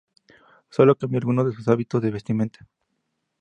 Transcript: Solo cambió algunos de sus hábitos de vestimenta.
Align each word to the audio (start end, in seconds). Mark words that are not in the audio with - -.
Solo 0.71 0.95
cambió 0.95 1.19
algunos 1.19 1.45
de 1.45 1.53
sus 1.53 1.67
hábitos 1.67 2.01
de 2.01 2.09
vestimenta. 2.09 2.67